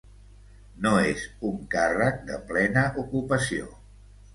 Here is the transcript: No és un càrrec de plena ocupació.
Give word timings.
No 0.85 0.93
és 1.11 1.27
un 1.51 1.61
càrrec 1.77 2.19
de 2.33 2.41
plena 2.51 2.91
ocupació. 3.07 3.75